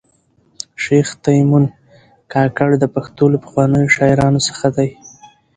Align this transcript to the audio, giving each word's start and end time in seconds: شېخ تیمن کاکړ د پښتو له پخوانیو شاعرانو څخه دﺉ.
شېخ 0.83 1.07
تیمن 1.23 1.63
کاکړ 2.33 2.69
د 2.79 2.85
پښتو 2.95 3.23
له 3.33 3.37
پخوانیو 3.43 3.93
شاعرانو 3.95 4.39
څخه 4.47 4.65
دﺉ. 4.77 4.91